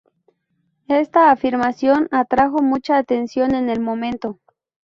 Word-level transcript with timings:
Esta 0.87 1.29
afirmación 1.29 2.07
atrajo 2.09 2.63
mucha 2.63 2.97
atención 2.97 3.53
en 3.53 3.69
el 3.69 3.79
momento. 3.79 4.39